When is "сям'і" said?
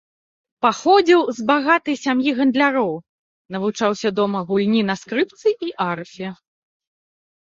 2.05-2.29